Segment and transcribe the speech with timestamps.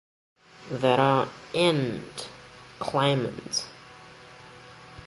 [0.71, 2.03] There are "n"
[2.79, 3.67] "claimants".